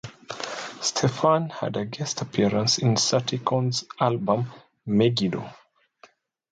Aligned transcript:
Stephan 0.81 1.51
had 1.51 1.77
a 1.77 1.85
guest 1.85 2.21
appearance 2.23 2.79
in 2.79 2.97
Satyricon's 2.97 3.85
album 3.99 4.51
"Megiddo". 4.83 5.47